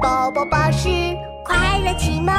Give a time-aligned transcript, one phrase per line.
[0.00, 0.88] 宝宝巴士
[1.44, 2.34] 快乐启蒙。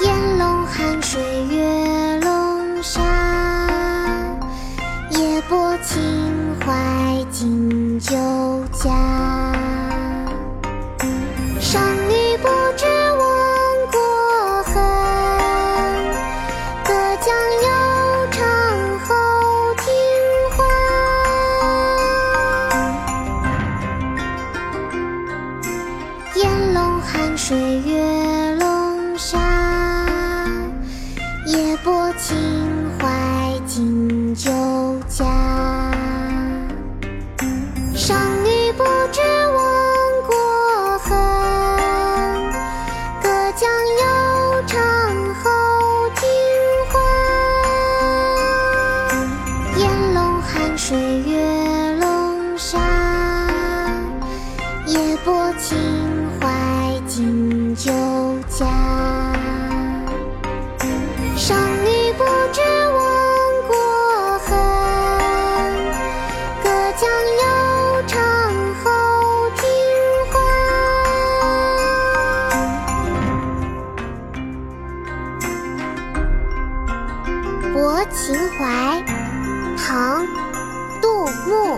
[0.00, 3.00] 烟笼寒水月笼沙，
[5.10, 6.02] 夜泊秦
[6.66, 8.16] 淮近酒
[8.72, 9.23] 家。
[27.04, 29.38] 寒水月笼沙，
[31.46, 32.34] 夜泊秦
[32.98, 34.50] 淮近酒
[35.08, 35.24] 家。
[37.94, 38.82] 商女不
[39.12, 39.20] 知
[39.54, 39.62] 亡
[40.26, 41.12] 国恨，
[43.22, 44.80] 隔江犹唱
[45.34, 45.50] 后
[46.16, 46.26] 庭
[46.90, 46.92] 花。
[49.76, 52.80] 烟笼寒水月笼沙，
[54.86, 55.78] 夜泊秦
[77.74, 79.04] 泊秦淮
[79.76, 80.24] 唐
[81.02, 81.76] 杜牧。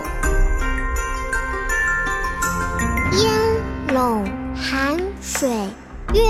[3.13, 4.23] 烟笼
[4.55, 5.49] 寒水
[6.13, 6.21] 月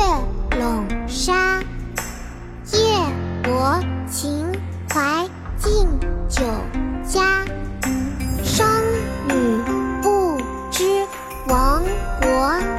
[0.57, 1.61] 笼沙
[2.71, 2.97] 夜
[3.43, 3.77] 泊
[4.09, 4.49] 秦
[4.89, 5.85] 淮近
[6.29, 6.45] 酒
[7.05, 7.43] 家
[8.41, 8.65] 商
[9.27, 9.61] 女
[10.01, 10.37] 不
[10.71, 11.05] 知
[11.49, 11.83] 亡
[12.21, 12.76] 国